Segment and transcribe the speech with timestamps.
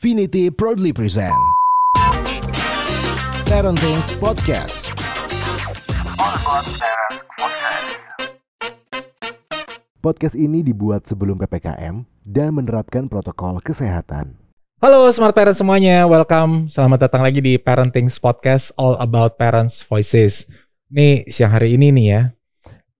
[0.00, 1.36] Finity proudly present
[3.44, 4.88] Parenting Podcast.
[10.00, 14.40] Podcast ini dibuat sebelum PPKM dan menerapkan protokol kesehatan.
[14.80, 16.72] Halo Smart Parents semuanya, welcome.
[16.72, 20.48] Selamat datang lagi di Parenting Podcast All About Parents Voices.
[20.96, 22.22] Ini siang hari ini nih ya.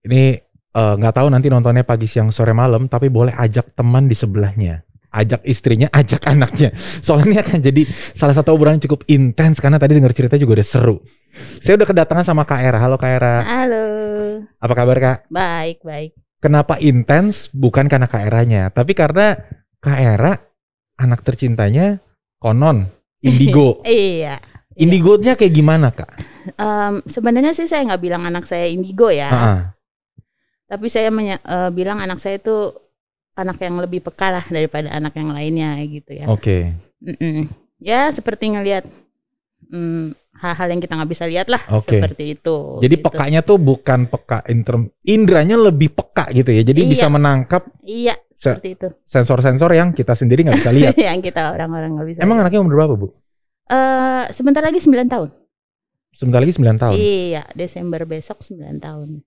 [0.05, 0.37] Ini
[0.77, 4.85] eh, nggak tahu nanti nontonnya pagi, siang, sore, malam, tapi boleh ajak teman di sebelahnya.
[5.11, 6.71] Ajak istrinya, ajak anaknya.
[7.03, 7.81] Soalnya ini akan jadi
[8.15, 10.97] salah satu obrolan yang cukup intens karena tadi dengar cerita juga udah seru.
[11.63, 12.79] Saya udah kedatangan sama Kak Era.
[12.79, 13.35] Halo Kak Era.
[13.43, 13.85] Halo,
[14.59, 15.17] Apa kabar Kak?
[15.27, 16.11] baik baik.
[16.41, 17.51] Kenapa intens?
[17.53, 19.37] Bukan karena Kak Eranya, tapi karena
[19.77, 20.33] Kak Era
[20.97, 22.01] anak tercintanya
[22.41, 22.89] konon
[23.27, 23.83] indigo.
[23.85, 24.41] Iya.
[24.71, 26.09] Indigo-nya kayak gimana kak?
[26.55, 29.59] Em, sebenarnya sih saya nggak bilang anak saya indigo ya, Ah,
[30.65, 32.71] tapi saya eh, bilang anak saya itu
[33.41, 36.25] anak yang lebih peka lah daripada anak yang lainnya gitu ya.
[36.27, 37.49] Oke, Mm-mm.
[37.77, 38.85] Ya seperti ngelihat
[39.67, 41.97] mm, hal-hal yang kita nggak bisa lihat lah, Oke.
[41.97, 42.77] seperti itu.
[42.79, 43.05] jadi gitu.
[43.05, 46.61] pekanya tuh bukan peka inter, indranya lebih peka gitu ya.
[46.61, 46.89] Jadi Iya.
[46.89, 48.87] bisa menangkap Iya, Se- seperti itu.
[49.05, 50.93] sensor-sensor yang kita sendiri nggak bisa lihat.
[51.09, 52.19] yang kita orang-orang nggak bisa.
[52.21, 52.45] Emang lihat.
[52.49, 53.07] anaknya umur berapa bu?
[53.71, 55.29] Eh, sebentar lagi 9 tahun.
[56.11, 56.95] Sebentar lagi 9 tahun.
[56.97, 59.23] Iya, Desember besok 9 tahun.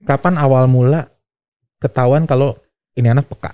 [0.00, 1.10] Kapan awal mula
[1.76, 2.54] ketahuan kalau
[3.00, 3.50] ini anak peka?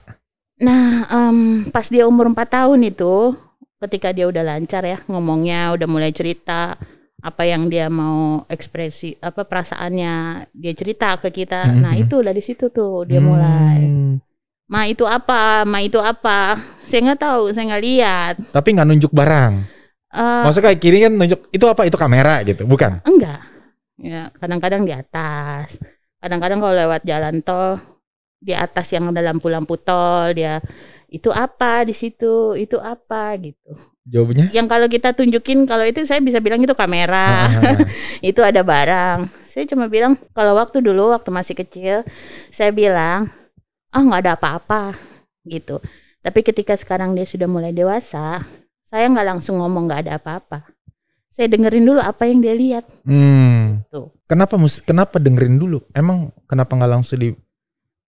[0.58, 3.36] Nah, em, pas dia umur 4 tahun itu,
[3.78, 6.80] ketika dia udah lancar ya ngomongnya, udah mulai cerita
[7.18, 10.14] apa yang dia mau ekspresi, apa perasaannya,
[10.52, 11.72] dia cerita ke kita.
[11.72, 12.02] Nah, Mhm.
[12.06, 13.78] itu dari situ tuh dia mulai.
[13.82, 14.14] Hmm,
[14.66, 15.62] Ma itu apa?
[15.62, 16.58] Ma itu apa?
[16.86, 18.34] Saya nggak tahu, saya nggak lihat.
[18.50, 19.52] Tapi nggak nunjuk barang.
[20.10, 21.82] Eh, Maksudnya kayak kiri kan nunjuk itu apa?
[21.86, 22.98] Itu kamera gitu, bukan?
[23.04, 23.46] enggak.
[23.96, 25.78] Ya, kadang-kadang di atas.
[26.18, 27.78] Kadang-kadang kalau lewat jalan tol
[28.40, 30.60] di atas yang ada lampu-lampu tol, dia
[31.10, 32.54] itu apa di situ?
[32.58, 33.76] Itu apa gitu.
[34.06, 34.54] Jawabannya?
[34.54, 37.50] yang kalau kita tunjukin kalau itu saya bisa bilang itu kamera
[38.22, 42.06] itu ada barang saya cuma bilang kalau waktu dulu waktu masih kecil
[42.54, 43.34] saya bilang
[43.90, 44.94] ah nggak ada apa-apa
[45.42, 45.82] gitu
[46.22, 48.46] tapi ketika sekarang dia sudah mulai dewasa
[48.86, 50.70] saya nggak langsung ngomong nggak ada apa-apa
[51.34, 53.90] saya dengerin dulu apa yang dia lihat hmm.
[53.90, 54.10] Tuh.
[54.26, 55.78] Kenapa mus kenapa dengerin dulu?
[55.94, 57.30] Emang kenapa nggak langsung di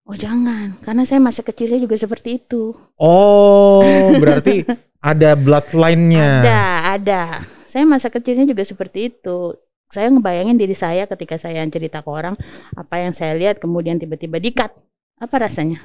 [0.09, 3.85] oh jangan karena saya masa kecilnya juga seperti itu Oh,
[4.23, 4.65] berarti
[4.99, 6.43] ada bloodline-nya.
[6.43, 6.61] ada
[6.91, 7.23] ada
[7.69, 9.55] saya masa kecilnya juga seperti itu
[9.89, 12.35] saya ngebayangin diri saya ketika saya cerita ke orang
[12.75, 14.73] apa yang saya lihat kemudian tiba-tiba dikat
[15.17, 15.81] apa rasanya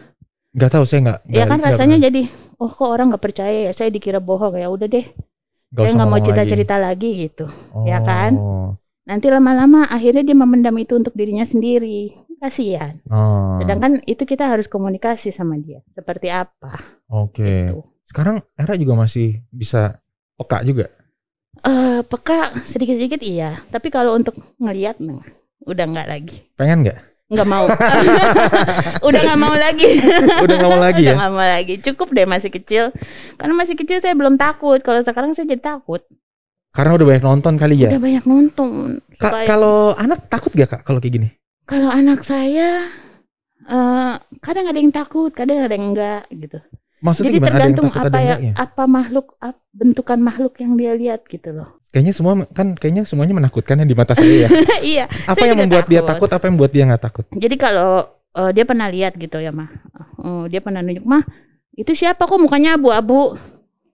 [0.53, 1.19] Gak tahu saya nggak.
[1.33, 2.05] ya kan rasanya pernah.
[2.07, 2.21] jadi
[2.61, 5.05] oh kok orang nggak percaya ya saya dikira bohong ya udah deh
[5.73, 6.51] Nggak saya nggak mau ngomong cerita lagi.
[6.53, 7.45] cerita lagi gitu
[7.83, 8.31] ya kan?
[8.37, 8.69] Oh.
[9.03, 12.13] nanti lama-lama akhirnya dia memendam itu untuk dirinya sendiri
[12.43, 17.71] kasihan Oh, sedangkan itu kita harus komunikasi sama dia seperti apa Oke.
[17.71, 19.97] gitu Sekarang Era juga masih bisa
[20.35, 20.91] peka juga.
[21.55, 25.23] eh peka sedikit-sedikit iya tapi kalau untuk ngelihat nah,
[25.63, 26.99] udah nggak lagi Pengen nggak?
[27.25, 27.65] nggak mau
[29.07, 29.89] udah nggak mau lagi
[30.43, 31.17] Udah nggak mau lagi udah ya?
[31.17, 32.83] nggak mau lagi cukup deh masih kecil
[33.35, 36.03] karena masih kecil saya belum takut kalau sekarang saya jadi takut
[36.69, 37.89] Karena udah banyak nonton kali ya.
[37.89, 38.69] udah banyak nonton
[39.21, 41.29] kalau anak takut gak kak kalau kayak gini?
[41.63, 42.91] Kalau anak saya
[43.63, 46.59] eh kadang ada yang takut kadang ada yang enggak gitu
[47.03, 47.43] Maksudnya jadi gimana?
[47.43, 49.25] Ada yang tergantung takut, apa ada ya apa makhluk
[49.71, 53.93] bentukan makhluk yang dia lihat gitu loh Kayaknya semua kan kayaknya semuanya menakutkan ya di
[53.93, 54.49] mata saya ya.
[54.95, 56.25] iya Apa Saya yang membuat dia takut.
[56.25, 56.29] takut?
[56.31, 57.25] Apa yang membuat dia nggak takut?
[57.29, 57.91] jadi kalau
[58.33, 59.69] eh, dia pernah lihat gitu ya mah
[60.23, 61.23] Eh, dia pernah nunjuk mah
[61.75, 63.35] itu siapa kok mukanya abu-abu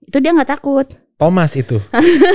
[0.01, 0.85] itu dia nggak takut
[1.17, 1.81] Thomas itu.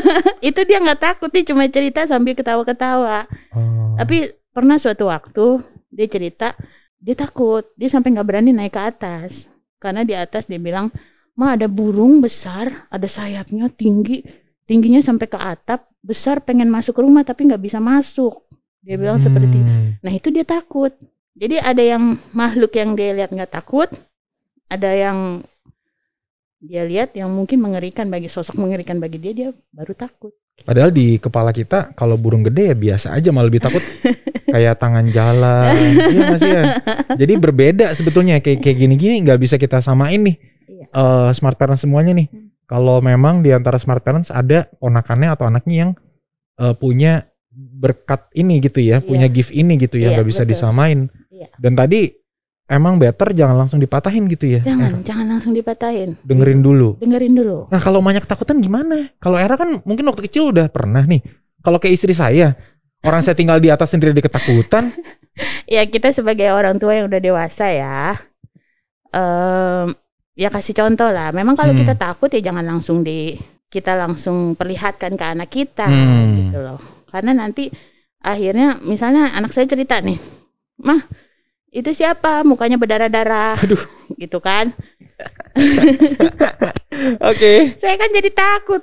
[0.45, 3.25] itu dia nggak takut dia cuma cerita sambil ketawa-ketawa
[3.55, 3.95] Oh.
[3.95, 5.60] tapi pernah suatu waktu
[5.91, 6.54] dia cerita
[7.03, 9.50] dia takut dia sampai nggak berani naik ke atas
[9.82, 10.94] karena di atas dia bilang
[11.34, 14.22] ma ada burung besar ada sayapnya tinggi
[14.65, 18.47] tingginya sampai ke atap besar pengen masuk rumah tapi nggak bisa masuk
[18.84, 19.72] dia bilang seperti itu.
[19.75, 19.91] Hmm.
[20.00, 20.94] nah itu dia takut
[21.34, 23.91] jadi ada yang makhluk yang dia lihat nggak takut
[24.71, 25.42] ada yang
[26.65, 31.18] dia lihat yang mungkin mengerikan bagi sosok mengerikan bagi dia dia baru takut Padahal di
[31.18, 33.83] kepala kita kalau burung gede ya biasa aja malah lebih takut
[34.54, 35.74] kayak tangan jalan.
[35.74, 36.62] Iya nggak sih ya?
[37.18, 40.36] Jadi berbeda sebetulnya kayak kayak gini-gini nggak bisa kita samain nih.
[40.65, 40.84] Iya.
[40.95, 42.30] Eh, smart parents semuanya nih.
[42.30, 42.54] Hmm.
[42.65, 45.91] Kalau memang di antara smart parents ada ponakannya atau anaknya yang
[46.57, 49.07] eh, punya berkat ini gitu ya, Iya.
[49.07, 50.50] punya gift ini gitu ya, Iya, nggak bisa betul.
[50.54, 50.98] disamain.
[51.28, 51.47] Iya.
[51.59, 52.15] Dan tadi
[52.65, 54.61] emang better jangan langsung dipatahin gitu ya.
[54.65, 56.97] jangan Eh, jangan langsung dipatahin dengerin dulu.
[56.97, 59.13] dengerin dulu Nah kalau banyak takutan gimana?
[59.21, 61.21] Kalau Era kan mungkin waktu kecil udah pernah nih.
[61.61, 62.57] Kalau kayak istri saya,
[63.01, 64.93] orang saya tinggal di atas sendiri di ketakutan.
[65.75, 68.16] ya kita sebagai orang tua yang udah dewasa ya
[69.13, 69.93] em,
[70.34, 71.31] ya kasih contoh lah.
[71.31, 71.81] Memang kalau Hmm.
[71.81, 73.39] kita takut ya jangan langsung di
[73.69, 76.33] kita langsung perlihatkan ke anak kita Hmm.
[76.39, 76.78] gitu loh.
[77.10, 77.71] Karena nanti
[78.21, 80.19] akhirnya misalnya anak saya cerita nih,
[80.81, 81.07] "Mah,
[81.74, 82.47] itu siapa?
[82.47, 83.82] Mukanya berdarah-darah." Aduh.
[84.15, 84.71] Gitu kan.
[87.30, 87.74] Oke.
[87.82, 88.82] Saya kan jadi takut.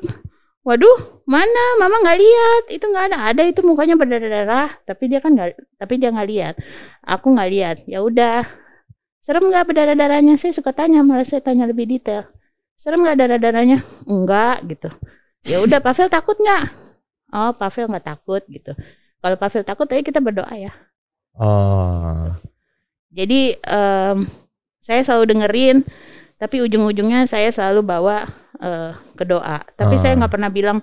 [0.62, 1.82] Waduh, mana?
[1.82, 2.64] Mama nggak lihat.
[2.70, 3.18] Itu nggak ada.
[3.34, 6.56] Ada itu mukanya berdarah-darah, tapi dia kan nggak, tapi dia nggak lihat.
[7.02, 7.78] Aku nggak lihat.
[7.90, 8.46] Ya udah.
[9.22, 10.38] Serem nggak berdarah-darahnya?
[10.38, 12.30] Saya suka tanya, malah saya tanya lebih detail.
[12.78, 13.82] Serem nggak darah-darahnya?
[14.06, 14.90] Enggak gitu.
[15.46, 16.70] Ya udah, Pavel takut nggak?
[17.34, 18.78] Oh, Pavel nggak takut gitu.
[19.22, 20.74] Kalau Pavel takut, ayo kita berdoa ya.
[21.38, 22.51] Oh.
[23.12, 24.18] Jadi em,
[24.80, 25.78] saya selalu dengerin,
[26.36, 28.26] tapi ujung-ujungnya saya selalu bawa
[28.58, 29.62] eh, ke doa.
[29.74, 30.18] Tapi saya Ah.
[30.24, 30.80] nggak pernah bilang,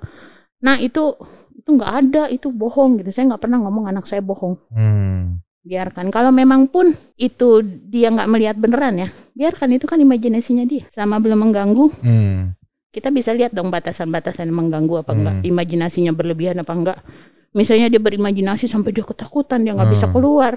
[0.59, 1.15] nah itu
[1.55, 3.11] itu nggak ada, itu bohong gitu.
[3.11, 4.57] Saya nggak pernah ngomong anak saya bohong.
[4.71, 5.39] Hmm.
[5.63, 6.09] Biarkan.
[6.09, 10.89] Kalau memang pun itu dia nggak melihat beneran ya, biarkan itu kan imajinasinya dia.
[10.91, 12.57] Selama belum mengganggu, Hmm.
[12.89, 15.45] kita bisa lihat dong batasan-batasan mengganggu apa enggak, Hmm.
[15.45, 16.99] imajinasinya berlebihan apa enggak.
[17.53, 20.15] Misalnya dia berimajinasi sampai dia ketakutan, dia nggak bisa Hmm.
[20.15, 20.57] keluar,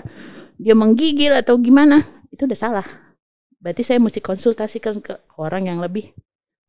[0.62, 2.88] dia menggigil atau gimana, itu udah salah.
[3.58, 6.14] Berarti saya mesti konsultasikan ke orang yang lebih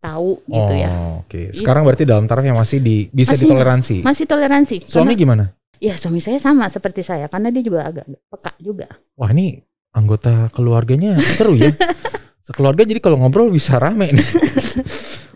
[0.01, 0.89] tahu gitu ya.
[0.91, 1.53] Oh, Oke.
[1.53, 3.97] Sekarang berarti dalam taraf yang masih di bisa Masih- ditoleransi.
[4.01, 4.77] Masih toleransi.
[4.89, 5.45] Suami Karena- gimana?
[5.83, 8.87] ya suami saya sama seperti saya, karena dia juga agak peka juga.
[9.19, 9.59] Wah ini
[9.91, 11.75] anggota keluarganya seru ya.
[12.47, 14.29] Sekeluarga jadi kalau ngobrol bisa rame nih.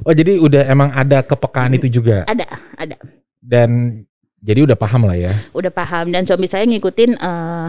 [0.03, 2.23] oh jadi udah emang ada kepekaan itu juga.
[2.27, 2.47] Ada,
[2.79, 2.95] ada.
[3.39, 4.03] Dan
[4.39, 5.35] jadi udah paham lah ya.
[5.51, 7.69] Udah paham dan suami saya ngikutin eh,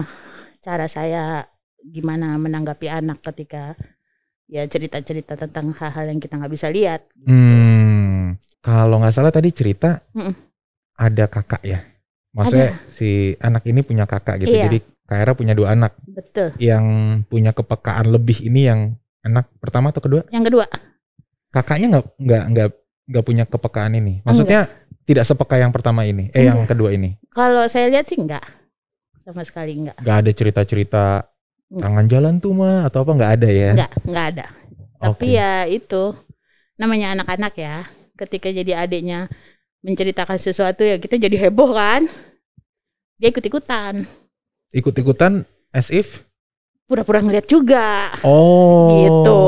[0.60, 1.46] cara saya
[1.80, 3.78] gimana menanggapi anak ketika
[4.48, 7.04] ya cerita-cerita tentang hal-hal yang kita nggak bisa lihat.
[7.14, 7.28] gitu.
[7.30, 8.40] Hmm.
[8.58, 10.34] Kalau nggak salah tadi cerita Mm-mm.
[10.98, 11.80] ada kakak ya.
[12.34, 14.52] Maksudnya si anak ini punya kakak gitu.
[14.52, 14.66] Iya.
[14.68, 14.78] Jadi
[15.08, 16.52] Kaira punya dua anak Betul.
[16.60, 16.84] yang
[17.32, 18.80] punya kepekaan lebih ini yang
[19.24, 20.28] anak pertama atau kedua?
[20.28, 20.66] Yang kedua,
[21.48, 22.68] Kakaknya nggak nggak nggak
[23.08, 24.20] nggak punya kepekaan ini.
[24.20, 24.68] Maksudnya
[25.08, 26.76] tidak sepeka yang pertama ini, eh yang Enggak.
[26.76, 27.16] kedua ini.
[27.32, 28.44] kalau saya lihat sih enggak.
[29.28, 30.00] Sama sekali enggak.
[30.00, 31.04] Nggak ada cerita-cerita
[31.68, 31.82] Enggak.
[31.84, 33.70] tangan jalan tuh mah atau apa nggak ada ya?
[33.76, 34.46] Enggak, enggak ada.
[35.04, 36.16] Tapi ya itu
[36.80, 37.84] namanya anak-anak ya.
[38.16, 39.28] Ketika jadi adiknya
[39.84, 42.08] menceritakan sesuatu ya kita jadi heboh kan.
[43.20, 44.08] Dia ikut-ikutan.
[44.72, 45.44] Ikut-ikutan
[45.76, 46.24] as if.
[46.88, 48.16] Pura-pura ngeliat juga.
[48.24, 48.88] Oh.
[48.96, 49.40] Gitu.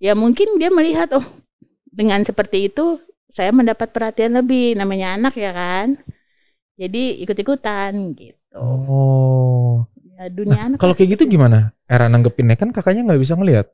[0.00, 1.26] Ya mungkin dia melihat oh
[1.92, 2.96] dengan seperti itu
[3.28, 6.00] saya mendapat perhatian lebih namanya anak ya kan.
[6.80, 8.40] Jadi ikut-ikutan gitu.
[8.54, 9.82] Oh.
[10.14, 11.74] Ya, dunia anak Kalau kayak gitu gimana?
[11.90, 13.66] Era nanggepinnya kan kakaknya nggak bisa ngelihat.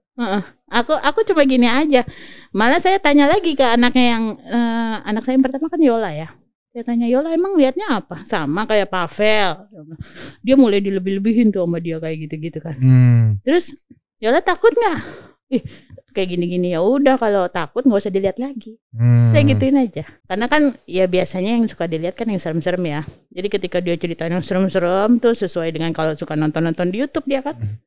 [0.73, 2.03] Aku aku cuma gini aja.
[2.51, 6.29] Malah saya tanya lagi ke anaknya yang eh, anak saya yang pertama kan Yola ya.
[6.73, 8.25] Saya tanya Yola emang liatnya apa?
[8.25, 9.69] Sama kayak Pavel.
[10.41, 12.77] Dia mulai dilebih-lebihin tuh sama dia kayak gitu-gitu kan.
[12.81, 13.25] Hmm.
[13.45, 13.77] Terus
[14.19, 14.99] Yola takut nggak?
[15.51, 15.63] Ih
[16.11, 18.77] kayak gini-gini ya udah kalau takut nggak usah dilihat lagi.
[18.93, 19.31] Hmm.
[19.31, 20.05] Saya gituin aja.
[20.27, 23.03] Karena kan ya biasanya yang suka dilihat kan yang serem-serem ya.
[23.31, 27.41] Jadi ketika dia cerita yang serem-serem tuh sesuai dengan kalau suka nonton-nonton di YouTube dia
[27.41, 27.57] kan.
[27.57, 27.79] Hmm.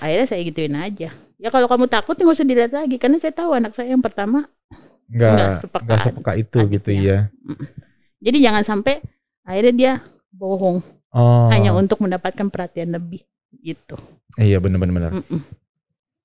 [0.00, 1.12] Akhirnya saya gituin aja.
[1.36, 4.48] Ya kalau kamu takut nggak usah dilihat lagi karena saya tahu anak saya yang pertama.
[5.12, 7.04] Nggak nggak sepeka nggak sepeka itu gitu adiknya.
[7.04, 7.18] ya.
[8.24, 8.94] Jadi jangan sampai
[9.44, 9.92] akhirnya dia
[10.32, 10.80] bohong
[11.14, 11.46] Oh.
[11.54, 13.22] hanya untuk mendapatkan perhatian lebih
[13.62, 13.94] gitu.
[14.34, 15.22] Iya bener-bener.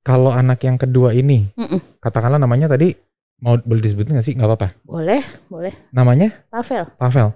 [0.09, 2.01] Kalau anak yang kedua ini, Mm-mm.
[2.01, 2.97] katakanlah namanya tadi
[3.45, 4.33] mau boleh disebutin nggak sih?
[4.33, 4.67] Nggak apa-apa.
[4.81, 5.69] Boleh, boleh.
[5.93, 6.89] Namanya Pavel.
[6.97, 7.29] Pavel.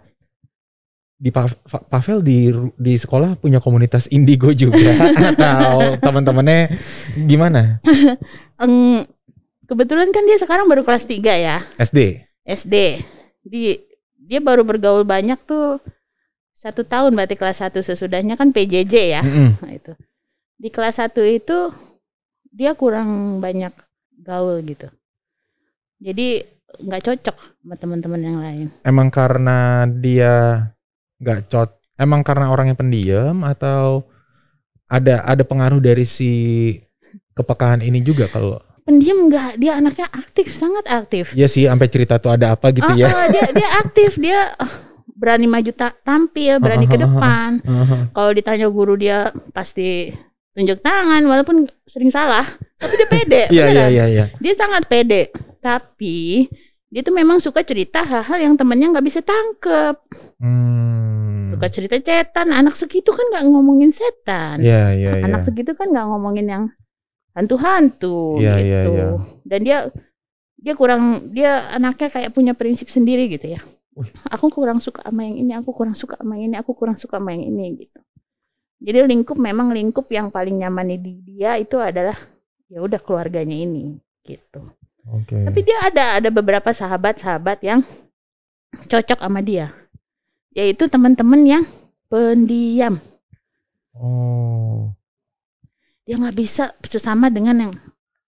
[1.21, 4.89] Di Pa- Pa- Pavel di di sekolah punya komunitas indigo juga
[5.37, 6.81] atau teman-temannya
[7.29, 7.77] gimana?
[9.69, 11.63] Kebetulan kan dia sekarang baru kelas 3 ya.
[11.77, 12.25] SD.
[12.43, 12.75] SD.
[13.45, 13.77] Di
[14.17, 15.77] dia baru bergaul banyak tuh
[16.57, 19.21] satu tahun berarti kelas 1 sesudahnya kan PJJ ya.
[19.21, 19.61] Mm-mm.
[19.61, 19.93] Nah, itu.
[20.57, 21.69] Di kelas 1 itu
[22.53, 23.73] dia kurang banyak
[24.21, 24.87] gaul gitu.
[26.03, 28.67] Jadi nggak cocok sama teman-teman yang lain.
[28.85, 30.33] Emang karena dia
[31.21, 34.03] nggak cot, emang karena orangnya pendiam atau
[34.89, 36.31] ada ada pengaruh dari si
[37.33, 41.31] kepekaan ini juga kalau Pendiam nggak, dia anaknya aktif, sangat aktif.
[41.31, 43.07] ya sih sampai cerita tuh ada apa gitu Ah, ya.
[43.07, 47.07] ah, dia dia aktif, dia ah, berani maju ta- tampil, berani ke ah, ah, ah.
[47.07, 47.49] depan.
[47.63, 47.97] Aha.
[48.11, 50.11] Kalau ditanya guru dia pasti
[50.53, 52.45] tunjuk tangan walaupun sering salah,
[52.77, 53.43] tapi dia pede.
[53.55, 54.25] Iya iya iya iya.
[54.37, 55.33] Dia sangat pede.
[55.59, 56.47] Tapi
[56.93, 59.97] dia tuh memang suka cerita hal-hal yang temennya nggak bisa tangkep.
[60.37, 61.57] Hmm.
[61.57, 62.53] Suka cerita cetan.
[62.53, 64.61] Anak segitu kan nggak ngomongin setan.
[64.61, 65.25] Iya iya iya.
[65.25, 66.63] Anak segitu kan nggak ngomongin yang
[67.33, 68.69] hantu-hantu Iya, gitu.
[68.69, 69.05] iya, iya.
[69.41, 69.77] Dan dia
[70.63, 73.61] dia kurang dia anaknya kayak punya prinsip sendiri gitu ya.
[74.33, 77.21] Aku kurang suka sama yang ini, aku kurang suka sama yang ini, aku kurang suka
[77.21, 78.01] sama yang ini gitu.
[78.83, 82.19] Jadi lingkup memang lingkup yang paling nyaman di dia itu adalah
[82.67, 83.95] ya udah keluarganya ini
[84.27, 84.59] gitu.
[85.07, 85.39] Oke.
[85.39, 87.87] Tapi dia ada ada beberapa sahabat-sahabat yang
[88.91, 89.71] cocok sama dia.
[90.51, 91.63] Yaitu teman-teman yang
[92.11, 92.99] pendiam.
[93.95, 94.91] Oh.
[96.03, 97.73] Dia nggak bisa sesama dengan yang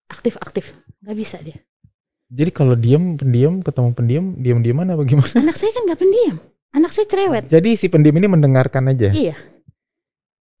[0.08, 0.72] aktif-aktif.
[1.04, 1.60] nggak bisa dia.
[2.26, 5.30] Jadi kalau diam pendiam ketemu pendiam diam diaman apa gimana?
[5.36, 6.36] Anak saya kan nggak pendiam.
[6.74, 7.44] Anak saya cerewet.
[7.52, 9.12] Jadi si pendiam ini mendengarkan aja.
[9.12, 9.36] Iya.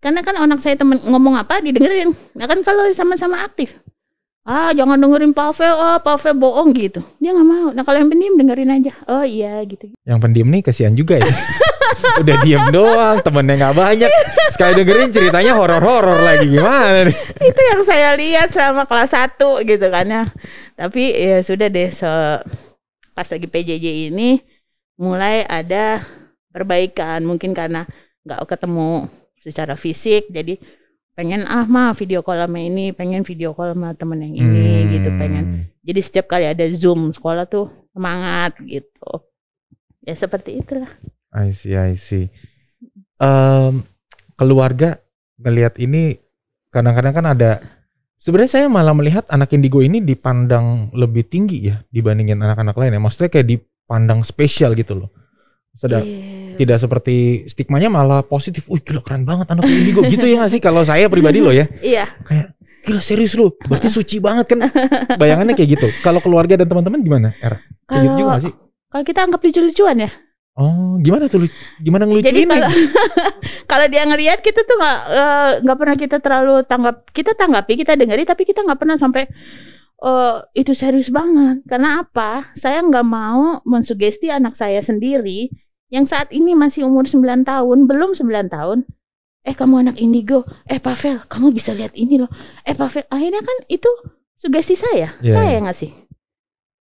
[0.00, 2.12] Karena kan anak saya temen ngomong apa didengerin.
[2.36, 3.72] Nah kan kalau sama-sama aktif.
[4.46, 7.02] Ah jangan dengerin Pavel, oh Pavel bohong gitu.
[7.18, 7.68] Dia nggak mau.
[7.74, 8.92] Nah kalau yang pendiam dengerin aja.
[9.10, 9.90] Oh iya gitu.
[10.06, 11.34] Yang pendiam nih kasihan juga ya.
[12.22, 14.10] Udah diem doang, temennya nggak banyak.
[14.54, 17.16] Sekali dengerin ceritanya horor-horor lagi gimana nih?
[17.42, 20.24] Itu yang saya lihat selama kelas 1 gitu kan ya.
[20.78, 22.06] Tapi ya sudah deh so,
[23.16, 24.38] pas lagi PJJ ini
[25.00, 26.06] mulai ada
[26.54, 27.84] perbaikan mungkin karena
[28.22, 29.10] nggak ketemu
[29.46, 30.58] secara fisik jadi
[31.14, 35.08] pengen ah mah video call sama ini pengen video call sama temen yang ini gitu
[35.16, 35.62] pengen Hmm.
[35.86, 39.24] jadi setiap kali ada zoom sekolah tuh semangat gitu
[40.02, 40.90] ya seperti itulah
[41.36, 42.32] I see, I see.
[43.20, 43.84] Em,
[44.40, 44.96] keluarga
[45.36, 46.16] ngelihat ini
[46.72, 47.50] kadang-kadang kan ada
[48.16, 53.00] sebenarnya saya malah melihat anak indigo ini dipandang lebih tinggi ya dibandingin anak-anak lain ya.
[53.04, 55.08] Maksudnya kayak dipandang spesial gitu loh.
[55.76, 56.56] Sedang Iya.
[56.56, 57.16] tidak seperti
[57.46, 58.64] stigmanya malah positif.
[58.66, 61.68] Wih gila keren banget anak indigo gitu ya nggak sih kalau saya pribadi loh ya.
[61.84, 63.52] iya Kayak gila serius lu.
[63.60, 64.64] Berarti suci banget kan.
[65.20, 65.88] Bayangannya kayak gitu.
[66.00, 67.28] Kalau keluarga dan teman-teman gimana?
[67.38, 68.52] Er, kayak gitu juga kalau sih?
[68.86, 70.10] kalau kita anggap lucu-lucuan ya
[70.56, 71.44] Oh, gimana tuh?
[71.84, 72.68] Gimana Jadi ngelucuin kalau
[73.70, 77.92] kalau dia ngelihat kita tuh nggak eh, nggak pernah kita terlalu tanggap kita tanggapi kita
[77.92, 79.28] dengeri tapi kita nggak pernah sampai
[80.00, 85.52] eh, itu serius banget karena apa saya nggak mau mensugesti anak saya sendiri
[85.92, 88.78] yang saat ini masih umur 9 tahun belum 9 tahun.
[89.46, 90.42] Eh kamu anak indigo.
[90.66, 92.30] Eh Pavel kamu bisa lihat ini loh.
[92.66, 93.86] Eh Pavel akhirnya kan itu
[94.42, 95.14] sugesti saya.
[95.22, 95.54] Iya, saya iya.
[95.58, 95.90] yang ngasih.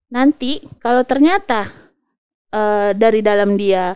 [0.09, 1.69] Nanti kalau ternyata
[2.50, 3.93] eh, dari dalam dia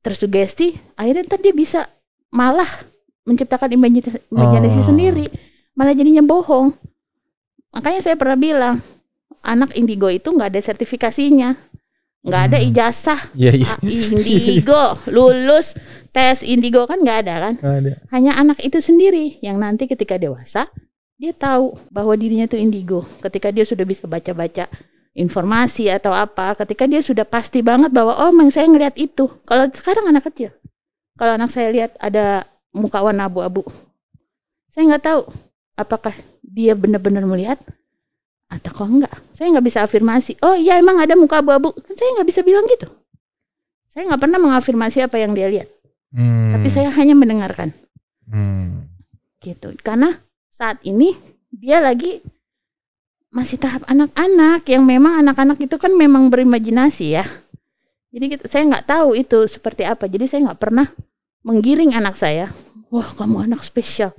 [0.00, 1.86] tersugesti akhirnya ntar dia bisa
[2.32, 2.68] malah
[3.28, 4.88] menciptakan imajinasi, imajinasi Oh.
[4.88, 5.26] sendiri.
[5.76, 6.72] Malah jadinya bohong.
[7.76, 8.80] Makanya saya pernah bilang
[9.44, 11.71] anak indigo itu nggak ada sertifikasinya
[12.22, 12.68] nggak ada Hmm.
[12.70, 13.20] ijazah.
[13.34, 13.66] Iya, iya.
[13.74, 14.82] ah, indigo.
[15.10, 15.74] Lulus
[16.14, 16.86] tes indigo.
[16.86, 17.54] Kan nggak ada kan?
[17.60, 17.92] Ada.
[18.14, 20.70] hanya anak itu sendiri yang nanti ketika dewasa
[21.18, 23.06] dia tahu bahwa dirinya itu indigo.
[23.22, 24.66] Ketika dia sudah bisa baca-baca
[25.12, 29.28] informasi atau apa ketika dia sudah pasti banget bahwa oh memang saya ngelihat itu.
[29.44, 30.54] Kalau sekarang anak kecil.
[31.18, 33.68] Kalau anak saya lihat ada muka warna abu-abu
[34.72, 35.22] saya nggak tahu
[35.76, 37.60] apakah dia benar-benar melihat
[38.52, 39.14] atau kok enggak?
[39.32, 41.72] Saya nggak bisa afirmasi oh iya emang ada muka abu-abu.
[41.72, 42.84] Kan saya nggak bisa bilang gitu.
[43.96, 45.68] Saya nggak pernah mengafirmasi apa yang dia lihat.
[46.12, 46.52] Hmm.
[46.52, 47.72] tapi saya hanya mendengarkan.
[48.28, 48.84] Hmm.
[49.40, 49.72] gitu.
[49.80, 50.20] Karena
[50.52, 51.16] saat ini
[51.48, 52.20] dia lagi
[53.32, 57.24] masih tahap anak-anak yang memang anak-anak itu kan memang berimajinasi ya.
[58.12, 60.04] Jadi kita, saya nggak tahu itu seperti apa.
[60.04, 60.92] Jadi saya nggak pernah
[61.40, 62.52] menggiring anak saya.
[62.92, 64.12] Wah kamu anak spesial.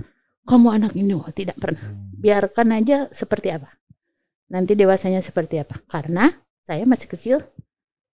[0.50, 1.14] Kamu anak ini.
[1.14, 1.94] Wah tidak pernah.
[2.18, 3.83] Biarkan aja seperti apa
[4.54, 6.30] nanti dewasanya seperti apa karena
[6.70, 7.38] saya masih kecil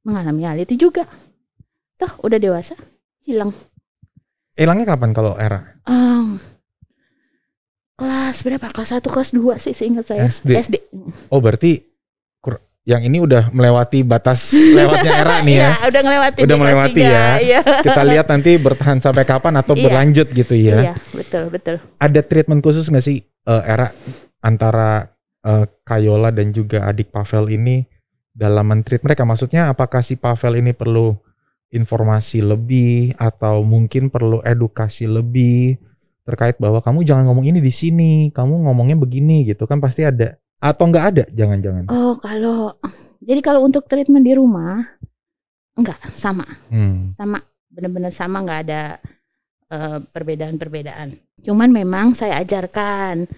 [0.07, 1.03] mengalami hal itu juga
[1.99, 2.79] toh udah dewasa
[3.27, 3.51] hilang
[4.59, 5.79] Hilangnya kapan kalau era?
[5.87, 6.35] Em,
[7.95, 8.67] kelas berapa?
[8.75, 10.27] Kelas 1, kelas 2 sih seingat saya.
[10.27, 10.51] SD.
[10.51, 10.75] SD.
[11.31, 11.79] Oh berarti
[12.89, 15.69] yang ini udah melewati batas lewatnya era nih ya.
[15.79, 16.39] Iya, udah ngelewati.
[16.43, 17.27] Udah melewati ya.
[17.37, 17.59] Iya.
[17.85, 19.83] Kita lihat nanti bertahan sampai kapan atau Iya.
[19.87, 20.91] berlanjut gitu ya.
[20.91, 21.75] Iya, betul, betul.
[22.01, 23.93] Ada treatment khusus nggak sih eh, era
[24.41, 25.05] antara
[25.45, 27.85] eh, Kayola dan juga adik Pavel ini
[28.33, 29.23] dalam mentreat mereka?
[29.27, 31.15] Maksudnya apakah si Pavel ini perlu
[31.69, 35.77] informasi lebih atau mungkin perlu edukasi lebih
[36.25, 40.37] terkait bahwa kamu jangan ngomong ini di sini, kamu ngomongnya begini gitu kan pasti ada
[40.61, 41.89] atau nggak ada jangan-jangan.
[41.89, 42.77] Oh, kalau
[43.21, 44.85] jadi kalau untuk treatment di rumah
[45.77, 47.09] enggak sama, Hmm.
[47.13, 48.81] sama benar-benar sama nggak ada
[49.69, 51.17] eh, perbedaan-perbedaan.
[51.45, 53.29] Cuman memang saya ajarkan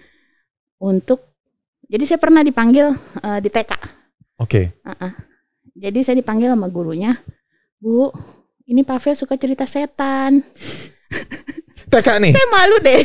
[0.80, 1.31] untuk
[1.92, 3.72] jadi saya pernah dipanggil eh, di TK.
[4.40, 4.72] Oke.
[5.76, 7.20] Jadi saya dipanggil sama gurunya,
[7.76, 8.08] Bu,
[8.64, 10.40] ini Pavel suka cerita setan.
[11.92, 12.32] TK nih.
[12.32, 13.04] Saya malu deh.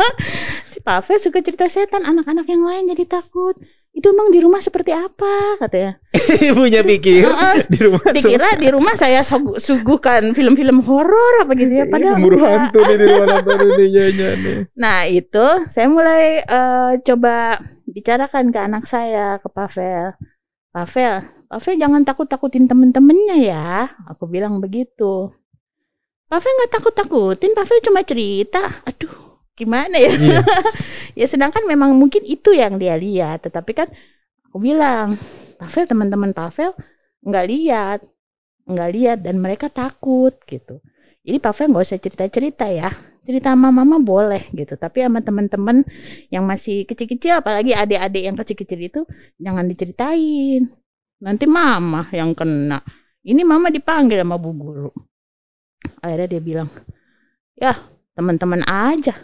[0.72, 3.58] si Pavel suka cerita setan, anak-anak yang lain jadi takut.
[3.92, 6.00] Itu emang di rumah seperti apa katanya?
[6.48, 7.68] Ibunya pikir Heeh.
[7.68, 12.40] di rumah Dikira di rumah saya sugu- suguhkan film-film horor apa gitu ya, padahal Pemburu
[12.40, 12.72] enggak.
[12.72, 14.56] hantu di rumah nonton ini nyanyi nih.
[14.80, 17.60] Nah itu saya mulai eh, coba
[17.92, 20.16] bicarakan ke anak saya, ke Pavel.
[20.72, 21.14] Pavel,
[21.52, 23.92] Pavel jangan takut-takutin temen-temennya ya.
[24.08, 25.28] Aku bilang begitu.
[26.32, 28.80] Pavel nggak takut-takutin, Pavel cuma cerita.
[28.88, 30.12] Aduh, gimana ya?
[30.16, 30.40] Iya.
[31.20, 33.88] ya sedangkan memang mungkin itu yang dia lihat, tetapi kan
[34.48, 35.20] aku bilang,
[35.60, 36.72] Pavel teman-teman Pavel
[37.20, 38.00] nggak lihat,
[38.64, 40.80] nggak lihat dan mereka takut gitu.
[41.20, 42.90] Jadi Pavel nggak usah cerita-cerita ya,
[43.22, 45.86] cerita sama mama boleh gitu, tapi sama teman-teman
[46.28, 49.00] yang masih kecil-kecil, apalagi adik-adik yang kecil-kecil itu
[49.38, 50.68] jangan diceritain.
[51.22, 52.82] Nanti mama yang kena.
[53.22, 54.90] Ini mama dipanggil sama bu guru.
[56.02, 56.68] Akhirnya dia bilang,
[57.54, 57.78] ya
[58.12, 59.14] teman-teman aja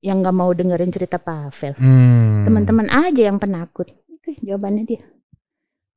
[0.00, 2.48] yang nggak mau dengerin cerita Pavel Hmm.
[2.48, 5.02] teman-teman aja yang penakut itu jawabannya dia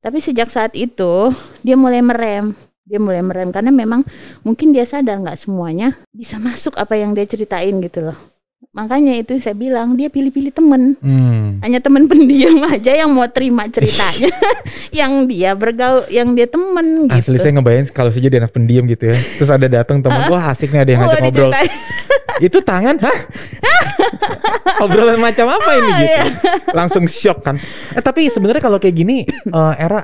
[0.04, 1.32] tapi sejak saat itu
[1.64, 2.52] dia mulai merem
[2.84, 4.04] dia mulai merem karena memang
[4.40, 8.18] mungkin dia sadar nggak semuanya bisa masuk apa yang dia ceritain gitu loh
[8.70, 11.60] makanya itu saya bilang dia pilih-pilih temen Hmm.
[11.60, 14.28] hanya temen pendiam aja yang mau terima ceritanya
[14.90, 18.84] yang dia bergaul yang dia temen Asli gitu saya ngebayang kalau saja dia anak pendiam
[18.84, 19.16] gitu ya.
[19.38, 21.52] Terus ada datang teman, wah asik nih ada yang Oh, ngajak ngobrol.
[22.42, 23.18] Itu tangan, hah?
[24.82, 26.10] Obrolan macam apa ini Ah, gitu?
[26.10, 26.22] iya.
[26.74, 27.62] Langsung shock kan.
[27.94, 29.22] Eh tapi sebenarnya kalau kayak gini,
[29.54, 30.02] eh, era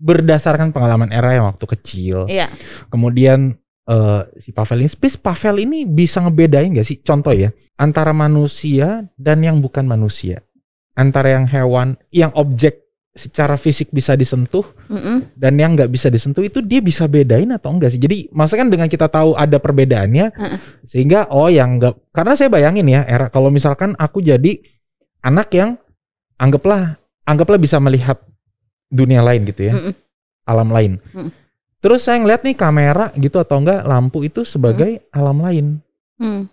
[0.00, 2.50] berdasarkan pengalaman era yang waktu kecil, Iya.
[2.90, 6.98] kemudian eh, si Pavel ini, spes Pavel ini bisa ngebedain gak sih?
[7.04, 10.40] Contoh ya, antara manusia dan yang bukan manusia,
[10.96, 12.80] antara yang hewan, yang objek
[13.14, 15.30] secara fisik bisa disentuh Mm-mm.
[15.38, 18.02] dan yang nggak bisa disentuh itu dia bisa bedain atau enggak sih?
[18.02, 20.58] Jadi maksudnya kan dengan kita tahu ada perbedaannya, Heeh.
[20.82, 24.58] sehingga oh yang enggak karena saya bayangin ya era kalau misalkan aku jadi
[25.22, 25.78] anak yang
[26.42, 28.18] anggaplah anggaplah bisa melihat
[28.90, 29.94] dunia lain gitu ya, Mm-mm.
[30.44, 30.92] alam lain.
[31.12, 31.30] Mm.
[31.84, 35.66] Terus saya ngeliat nih kamera gitu atau enggak lampu itu sebagai alam lain.
[36.16, 36.48] Mm.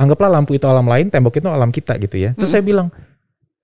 [0.00, 2.32] Anggaplah lampu itu alam lain, tembok itu alam kita gitu ya.
[2.34, 2.54] Terus Mm.
[2.56, 2.88] saya bilang,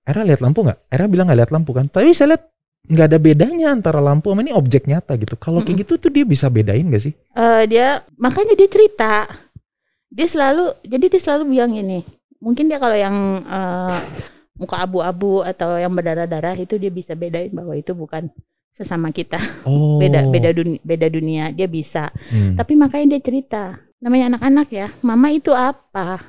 [0.05, 0.89] Era lihat lampu nggak?
[0.89, 1.85] Era bilang nggak lihat lampu kan.
[1.85, 2.43] Tapi saya lihat
[2.89, 5.37] nggak ada bedanya antara lampu sama ini objek nyata gitu.
[5.37, 7.13] Kalau kayak gitu tuh dia bisa bedain gak sih?
[7.13, 9.29] Eh, dia makanya dia cerita
[10.09, 12.01] dia selalu jadi dia selalu bilang ini
[12.41, 13.97] mungkin dia kalau yang eh,
[14.59, 18.27] muka abu-abu atau yang berdarah-darah itu dia bisa bedain bahwa itu bukan
[18.75, 19.39] sesama kita.
[19.63, 19.95] Oh.
[19.99, 22.11] beda beda dunia beda dunia dia bisa.
[22.27, 22.59] Hmm.
[22.59, 23.63] tapi makanya dia cerita
[24.03, 26.19] namanya anak-anak ya mama itu apa?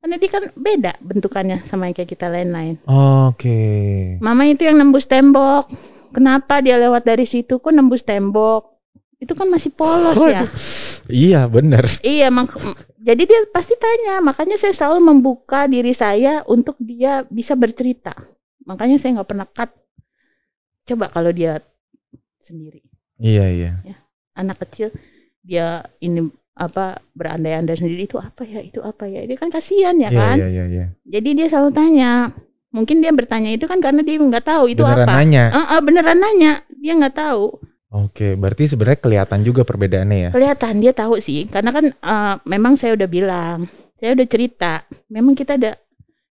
[0.00, 2.80] Karena dia kan beda bentukannya sama yang kayak kita lain-lain.
[3.28, 3.60] Oke.
[4.24, 5.68] mama itu yang nembus tembok.
[6.08, 7.60] Kenapa dia lewat dari situ?
[7.60, 8.77] Kok nembus tembok
[9.18, 10.50] itu kan masih polos ya Waduh.
[11.08, 11.88] Iya bener.
[12.04, 12.52] Iya, mak
[13.00, 14.20] jadi dia pasti tanya.
[14.20, 18.12] Makanya saya selalu membuka diri saya untuk dia bisa bercerita.
[18.68, 19.72] Makanya saya nggak pernah cut.
[20.84, 21.64] Coba kalau dia
[22.44, 22.84] sendiri,
[23.16, 23.72] Iya iya.
[24.36, 24.92] anak kecil,
[25.40, 29.24] dia ini apa berandai-andai sendiri itu apa ya, itu apa ya.
[29.24, 30.36] Dia kan kasihan ya Iya kan.
[30.36, 30.64] iya iya.
[30.68, 30.86] iya.
[31.08, 32.12] Jadi dia selalu tanya.
[32.68, 35.12] Mungkin dia bertanya itu kan karena dia nggak tahu itu Beneran apa.
[35.24, 35.44] nanya.
[35.56, 37.56] Eh, eh, beneran nanya, dia nggak tahu.
[37.88, 40.30] Oke, berarti sebenarnya kelihatan juga perbedaannya ya.
[40.36, 43.64] Kelihatan dia tahu sih, karena kan eh, memang saya udah bilang,
[43.96, 45.72] saya udah cerita, memang kita ada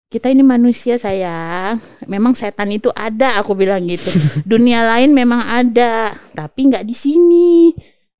[0.08, 4.08] kita ini manusia sayang, memang setan itu ada, aku bilang gitu.
[4.48, 7.74] Dunia lain memang ada, tapi nggak di sini,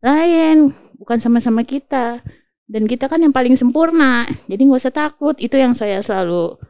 [0.04, 2.20] lain, bukan sama-sama kita.
[2.68, 5.32] Dan kita kan yang paling sempurna, jadi nggak usah takut.
[5.40, 6.60] Itu yang saya selalu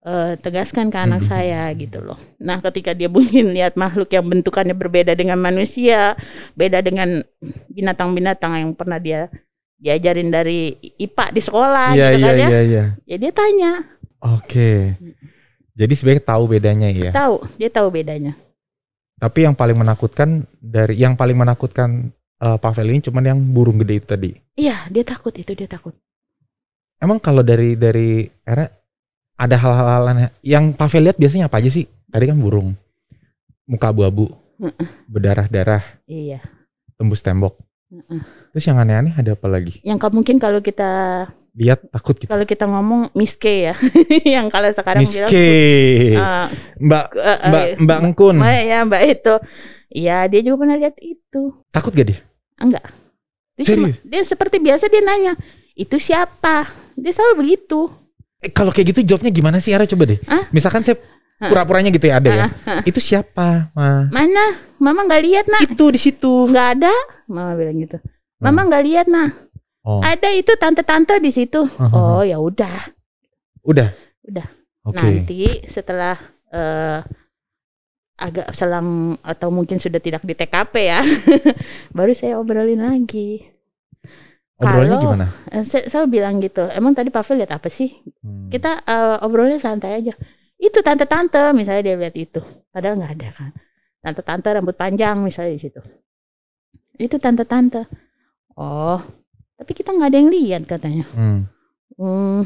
[0.00, 1.28] eh, tegaskan ke anak Mhm.
[1.28, 2.18] saya gitu loh.
[2.38, 6.14] Nah, ketika dia mungkin lihat makhluk yang bentukannya berbeda dengan manusia,
[6.54, 7.22] beda dengan
[7.68, 9.26] binatang-binatang yang pernah dia
[9.78, 12.48] diajarin dari IPA di sekolah Iya gitu iya kan ya.
[12.50, 12.84] iya iya.
[13.06, 13.72] Ya dia tanya,
[14.18, 14.98] Oke.
[15.78, 17.10] Jadi sebenarnya tahu bedanya ya.
[17.14, 18.34] tahu, dia tahu bedanya.
[19.18, 23.94] Tapi yang paling menakutkan dari yang paling menakutkan eh, Pavel ini cuman yang burung gede
[23.98, 24.30] itu tadi.
[24.54, 25.94] Iya, dia takut itu, dia takut.
[26.98, 28.66] Emang kalau dari dari era
[29.38, 31.86] ada hal-hal aneh yang Pavel lihat biasanya apa aja sih?
[32.10, 32.74] Tadi kan burung,
[33.64, 34.34] muka abu-abu,
[35.06, 36.42] berdarah-darah, Iya.
[36.96, 37.54] tembus tembok.
[37.88, 38.20] Heeh.
[38.52, 39.78] Terus yang aneh-aneh ada apa lagi?
[39.80, 40.90] Yang ka- mungkin kalau kita
[41.54, 42.28] Lihat takut gitu.
[42.28, 43.74] kalau kita ngomong miske ya,
[44.36, 45.48] yang kalau sekarang bilang Miske,
[46.12, 46.46] eh,
[46.76, 49.34] Mbak ke- eh, Mbak eh, Mbak Engkun, Mbak ya Mbak itu,
[49.90, 51.42] iya dia juga pernah lihat itu.
[51.70, 52.20] takut gak dia?
[52.58, 52.84] Enggak.
[53.54, 55.32] Dia, cuma- dia seperti biasa dia nanya,
[55.74, 56.68] itu siapa?
[56.94, 57.90] Dia selalu begitu.
[58.38, 59.74] Eh, kalau kayak gitu jawabnya gimana sih?
[59.74, 60.18] Ara coba deh.
[60.30, 60.46] Hah?
[60.54, 60.96] Misalkan saya
[61.38, 62.46] pura-puranya gitu ya ada ya.
[62.86, 63.74] Itu siapa?
[63.74, 64.06] Ma?
[64.10, 64.58] Mana?
[64.78, 65.62] Mama nggak lihat nak?
[65.66, 66.46] Itu di situ.
[66.46, 66.94] Nggak ada.
[67.26, 67.98] Mama bilang gitu.
[68.38, 69.34] Mama nggak lihat nah.
[69.82, 71.64] Oh, Ada itu tante-tante di situ.
[71.64, 71.94] Aha.
[71.94, 72.92] Oh ya udah.
[73.64, 73.90] udah.
[74.26, 74.46] Udah.
[74.86, 75.00] Oke.
[75.00, 76.14] Nanti setelah
[76.52, 77.00] eh,
[78.18, 81.00] agak selang atau mungkin sudah tidak di TKP ya,
[81.96, 83.46] baru saya obrolin lagi.
[84.58, 85.26] Kalau- gimana?
[85.48, 86.66] Eh, saya, saya bilang gitu.
[86.68, 87.94] Emang tadi Pavel lihat apa sih?
[88.20, 88.50] Hmm.
[88.50, 90.14] Kita eh, obrolnya santai aja.
[90.58, 92.42] Itu tante-tante misalnya dia lihat itu.
[92.74, 93.50] Padahal nggak ada kan.
[94.02, 95.78] Tante-tante rambut panjang misalnya di situ.
[96.98, 97.86] Itu tante-tante.
[98.58, 98.98] Oh,
[99.54, 101.06] tapi kita nggak ada yang lihat katanya.
[101.14, 101.46] Hmm.
[101.94, 102.42] Hmm,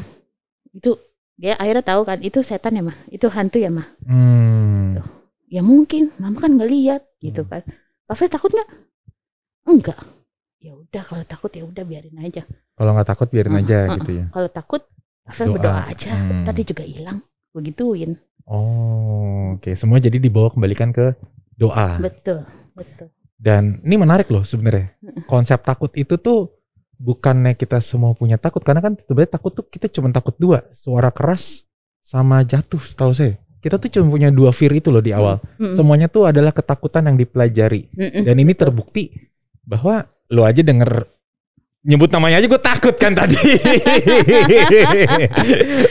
[0.69, 0.93] itu
[1.33, 5.01] dia akhirnya tahu kan itu setan ya mah itu hantu ya mah Hmm.
[5.45, 7.49] ya mungkin mama kan nggak lihat gitu Hmm.
[7.49, 7.61] kan
[8.05, 8.69] Pavel takut nggak
[9.65, 9.97] enggak
[10.63, 13.95] ya udah kalau takut ya udah biarin aja Kalau nggak takut biarin Heeh, aja heeh.
[13.99, 14.25] gitu ya.
[14.31, 14.81] kalau takut
[15.23, 15.55] Pavel Doa.
[15.55, 16.43] berdoa aja Hmm.
[16.47, 17.19] tadi juga hilang
[17.51, 19.71] begituin Oh, oke.
[19.79, 21.15] Semua jadi dibawa kembalikan ke
[21.55, 21.95] doa.
[21.95, 22.43] betul
[22.75, 23.07] betul
[23.39, 24.91] Dan ini menarik loh sebenarnya.
[25.27, 26.51] Konsep takut itu tuh
[26.99, 31.07] bukannya kita semua punya takut karena kan sebenarnya takut tuh kita cuma takut dua, suara
[31.11, 31.63] keras
[32.03, 33.39] sama jatuh setahu saya.
[33.59, 35.39] Kita tuh cuma punya dua fear itu loh di awal.
[35.55, 35.79] Mm-mm.
[35.79, 37.87] Semuanya tuh adalah ketakutan yang dipelajari.
[37.95, 38.23] Mm-mm.
[38.27, 39.31] Dan ini terbukti
[39.63, 41.05] bahwa lo aja denger
[41.83, 43.35] nyebut namanya aja gue takut kan tadi.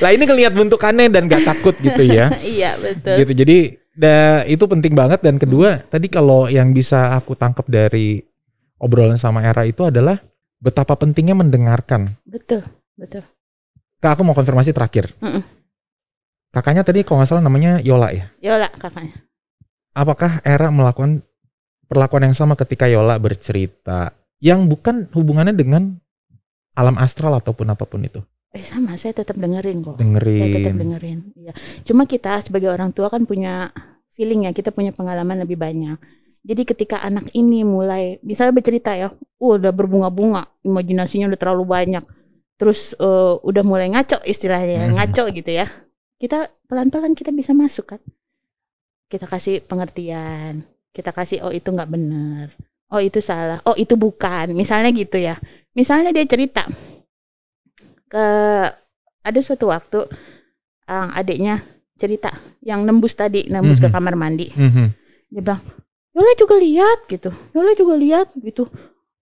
[0.02, 2.32] lah ini ngelihat bentukannya dan gak takut gitu ya.
[2.56, 3.16] iya betul.
[3.22, 3.56] Gitu jadi
[3.92, 5.20] da, itu penting banget.
[5.20, 8.24] Dan kedua tadi kalau yang bisa aku tangkap dari
[8.80, 10.16] obrolan sama Era itu adalah
[10.58, 12.16] betapa pentingnya mendengarkan.
[12.24, 12.64] Betul
[12.96, 13.28] betul.
[14.00, 15.14] Kak aku mau konfirmasi terakhir.
[15.22, 15.44] Mm-mm.
[16.52, 18.28] kakaknya tadi kalau nggak salah namanya Yola ya?
[18.44, 19.24] Yola kakaknya.
[19.92, 21.24] Apakah Era melakukan
[21.88, 26.02] perlakuan yang sama ketika Yola bercerita yang bukan hubungannya dengan
[26.74, 28.18] alam astral ataupun apa pun itu.
[28.52, 29.96] Eh sama saya tetap dengerin kok.
[29.96, 30.04] Saya
[30.50, 31.52] tetap dengerin dengerin iya.
[31.86, 33.70] Cuma kita sebagai orang tua kan punya
[34.18, 35.96] feeling ya kita punya pengalaman lebih banyak.
[36.42, 42.04] Jadi ketika anak ini mulai misalnya bercerita ya uh, udah berbunga-bunga imajinasinya udah terlalu banyak.
[42.58, 44.92] Terus eh, udah mulai ngaco istilahnya Mhm.
[44.98, 45.70] ngaco gitu ya.
[46.18, 48.00] Kita pelan-pelan kita bisa masuk kan.
[49.06, 52.52] Kita kasih pengertian kita kasih oh itu nggak benar
[52.92, 53.58] oh itu salah.
[53.64, 54.52] Oh itu bukan.
[54.52, 55.40] Misalnya gitu ya.
[55.72, 56.68] Misalnya dia cerita
[58.06, 58.24] ke
[59.22, 60.04] ada suatu waktu
[60.84, 61.64] eh, adiknya
[61.96, 63.94] cerita yang nembus tadi nembus ke Mhm.
[63.94, 64.52] kamar mandi.
[64.52, 64.86] Mhm.
[65.32, 65.62] dia bilang
[66.12, 67.32] Yola juga lihat gitu.
[67.56, 68.68] Yola juga lihat gitu.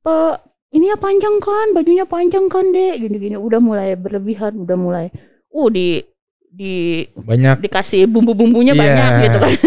[0.02, 0.35] Eh
[0.74, 1.70] ininya panjang kan?
[1.70, 2.98] Bajunya panjang kan dek?
[2.98, 3.38] Gini-gini.
[3.38, 5.06] Udah mulai berlebihan udah mulai
[5.48, 6.02] uh di
[6.50, 7.62] di banyak.
[7.62, 8.80] dikasih bumbu-bumbunya Iya.
[8.83, 9.52] banyak gitu kan.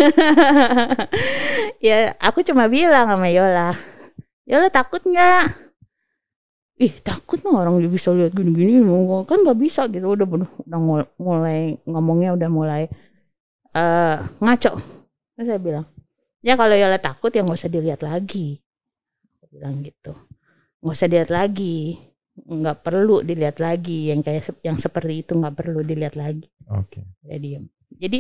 [1.80, 3.76] Ya aku cuma bilang sama Yola
[4.44, 5.44] Yola takut nggak?
[6.82, 8.82] Ih takut mah orang dia bisa lihat gini-gini
[9.30, 10.04] kan nggak bisa gitu.
[10.10, 12.84] Udah udah udah mul- mulai ngomongnya udah mulai
[13.74, 14.72] eh ngaco.
[15.38, 15.86] Terus saya bilang
[16.44, 18.60] ya kalau Yola takut ya nggak usah dilihat lagi.
[19.40, 20.14] Aku bilang gitu.
[20.84, 21.98] Nggak usah dilihat lagi.
[22.36, 24.12] Nggak perlu dilihat lagi.
[24.12, 26.50] Yang kayak yang seperti itu nggak perlu dilihat lagi.
[26.68, 27.06] Oke.
[27.24, 27.66] Dia diem.
[27.94, 28.20] Jadi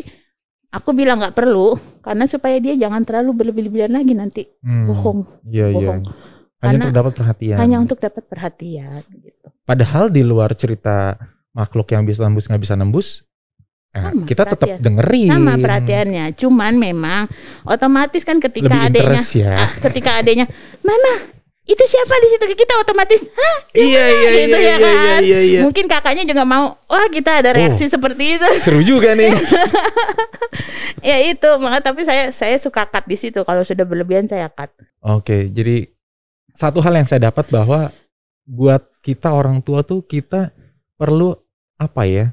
[0.74, 4.90] aku bilang nggak perlu karena supaya dia jangan terlalu berlebih-lebihan lagi nanti Hmm.
[4.90, 5.78] bohong Iya iya.
[5.94, 6.02] bohong.
[6.04, 7.58] Hanya Karena untuk dapat perhatian.
[7.58, 11.16] hanya untuk dapat perhatian gitu Padahal di luar cerita
[11.52, 13.08] makhluk yang bisa nembus nggak bisa nembus,
[13.92, 14.80] eh, Sama, kita tetap perhatian.
[14.82, 15.30] dengerin.
[15.30, 17.22] sama perhatiannya cuman memang
[17.64, 19.54] otomatis kan ketika Lebih adanya ya.
[19.56, 20.46] ah, ketika adanya
[20.82, 21.14] mama
[21.64, 25.22] itu siapa di situ kita otomatis Hah, Iya iya gitu iya ya iya kan?
[25.24, 25.60] iya iya.
[25.64, 29.32] mungkin kakaknya juga mau wah kita ada reaksi seperti itu Seru juga nih.
[31.08, 34.76] ya itu maka tapi saya saya suka cut di situ kalau sudah berlebihan saya cut
[35.04, 35.88] Oke, jadi
[36.56, 37.92] satu hal yang saya dapat bahwa
[38.44, 40.52] buat kita orang tua tuh kita
[40.96, 41.36] perlu
[41.76, 42.26] apa ya?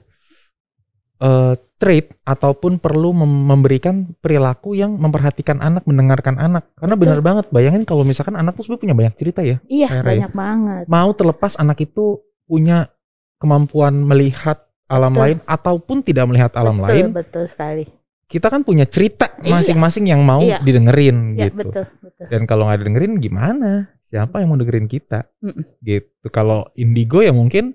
[1.18, 6.68] eh trait ataupun perlu mem- memberikan perilaku yang memperhatikan anak, mendengarkan anak.
[6.76, 7.02] Karena Betul.
[7.08, 9.56] benar banget, bayangin kalau misalkan anak tuh sebenarnya punya banyak cerita ya.
[9.66, 10.04] iya ya.
[10.04, 12.92] banyak banget Mau terlepas anak itu punya
[13.40, 15.22] kemampuan melihat alam Betul.
[15.24, 17.84] lain ataupun tidak melihat alam betul, lain, betul sekali
[18.30, 19.58] kita kan punya cerita Iya.
[19.58, 20.62] masing-masing yang mau Iya.
[20.62, 21.66] didengerin ya gitu.
[21.66, 23.90] betul betul Dan kalau nggak dengerin gimana?
[24.10, 25.26] Siapa yang mau dengerin kita?
[25.42, 25.66] Mm-mm.
[25.82, 26.26] Gitu.
[26.30, 27.74] Kalau Indigo ya mungkin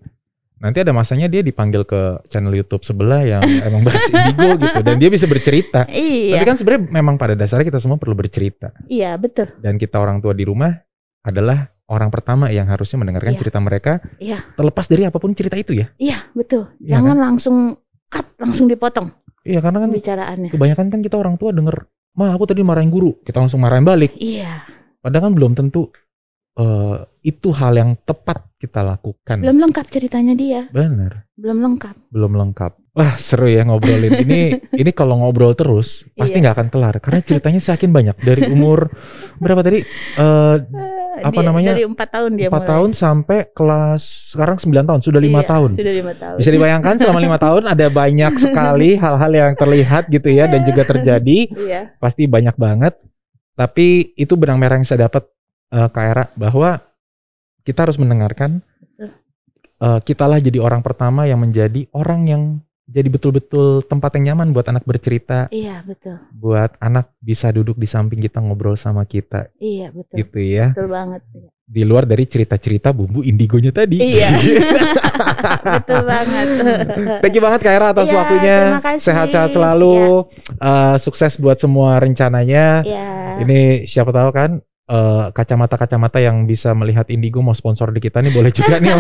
[0.66, 4.98] nanti ada masanya dia dipanggil ke channel YouTube sebelah yang emang bahas Indigo gitu dan
[4.98, 5.86] dia bisa bercerita.
[5.88, 10.02] iya Tapi kan sebenarnya memang pada dasarnya kita semua perlu bercerita iya betul dan kita
[10.02, 10.74] orang tua di rumah
[11.22, 13.40] adalah orang pertama yang harusnya mendengarkan Iya.
[13.40, 15.94] cerita mereka iya terlepas dari apa pun cerita itu ya.
[15.96, 17.56] iya betul Iya jangan langsung
[18.10, 19.14] cut langsung dipotong
[19.46, 21.86] Iya karena kan pembicaraannya kebanyakan kan kita orang tua denger,
[22.18, 24.18] "Ma, aku tadi marahin guru." Kita langsung marahin balik.
[24.18, 24.66] iya
[24.98, 25.94] Padahal kan belum tentu
[26.56, 29.40] eh, itu hal yang tepat kita lakukan.
[29.40, 31.28] belum lengkap ceritanya dia Bener.
[31.36, 32.72] belum lengkap belum lengkap.
[32.92, 34.56] Wah seru ya ngobrolin ini.
[34.82, 36.42] ini kalau ngobrol terus pasti Iya.
[36.42, 38.88] nggak akan kelar karena ceritanya semakin banyak dari umur
[39.44, 39.84] berapa tadi?
[40.16, 40.58] Eh,
[41.16, 41.72] Eh, Apa dia- namanya?
[41.72, 42.72] dari empat tahun dia Empat mulai.
[42.76, 44.04] tahun sampai kelas
[44.36, 45.70] sekarang 9 tahun sudah lima Iya, tahun.
[45.72, 50.28] sudah lima tahun Bisa dibayangkan selama lima tahun ada banyak sekali hal-hal yang terlihat gitu
[50.28, 51.40] ya dan juga terjadi.
[51.56, 53.00] iya Pasti banyak banget.
[53.54, 55.24] Tapi itu benang merah yang saya dapat
[55.76, 56.80] eh, Kak Era bahwa
[57.68, 58.64] kita harus mendengarkan.
[59.76, 62.44] Eh, kitalah jadi orang pertama yang menjadi orang yang
[62.86, 66.16] jadi betul-betul tempat yang nyaman buat anak bercerita, Iya, betul.
[66.32, 70.16] buat anak bisa duduk di samping kita ngobrol sama kita Iya, betul.
[70.22, 70.72] gitu ya.
[70.72, 71.22] Betul banget.
[71.66, 73.98] Di luar dari cerita-cerita bumbu indigonya tadi.
[74.00, 74.30] Iya.
[75.82, 76.46] betul banget.
[77.26, 78.58] Thank you banget Kak Era atas Iya, waktunya.
[79.02, 80.30] Sehat-sehat selalu.
[80.56, 82.86] Eh, sukses buat semua rencananya.
[82.86, 83.08] Iya.
[83.44, 83.60] Ini
[83.90, 88.52] siapa tahu kan eh, kacamata-kacamata yang bisa melihat indigo mau sponsor di kita nih boleh
[88.54, 88.94] juga nih.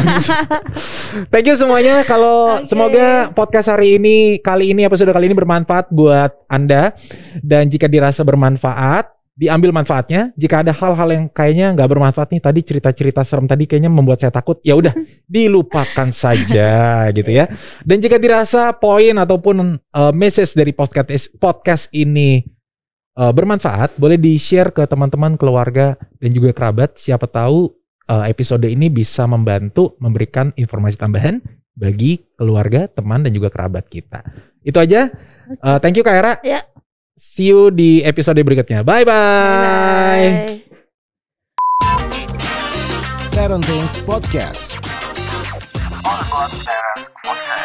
[1.32, 2.02] Thank you semuanya.
[2.06, 2.69] Kalau Oke.
[2.69, 6.98] semoga podcast hari ini kali ini episode kali ini bermanfaat buat Anda
[7.41, 10.32] dan jika dirasa bermanfaat diambil manfaatnya.
[10.39, 14.32] Jika ada hal-hal yang kayaknya nggak bermanfaat nih tadi cerita-cerita serem tadi kayaknya membuat saya
[14.32, 14.95] takut, ya udah
[15.36, 17.52] dilupakan saja gitu ya.
[17.84, 22.56] Dan jika dirasa poin ataupun uh, message dari podcast podcast ini
[23.15, 26.99] uh, bermanfaat, boleh di-share ke teman-teman, keluarga dan juga kerabat.
[26.99, 27.71] Siapa tahu
[28.12, 31.41] uh, episode ini bisa membantu memberikan informasi tambahan
[31.75, 34.23] bagi keluarga, teman dan juga kerabat kita.
[34.63, 35.12] Itu aja.
[35.60, 36.34] Uh, thank you Kak Era.
[36.43, 36.63] Ya.
[37.15, 38.84] See you di episode berikutnya.
[38.84, 39.12] Bye bye.
[39.12, 40.63] Bye.
[43.36, 44.80] Parenting Podcast.
[46.06, 47.64] All about parents podcast.